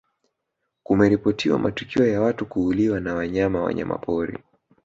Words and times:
kumeripotiwa 0.83 1.59
matukio 1.59 2.07
ya 2.07 2.21
watu 2.21 2.45
kuuliwa 2.45 2.99
na 2.99 3.15
wanyama 3.15 3.61
wanyamapori 3.61 4.39